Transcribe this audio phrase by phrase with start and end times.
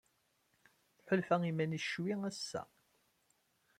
[0.97, 2.63] Tḥulfa i yiman-nnes ccwi ass-a?